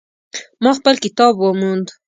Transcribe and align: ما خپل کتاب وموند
ما 0.63 0.71
خپل 0.77 0.95
کتاب 1.03 1.33
وموند 1.37 1.87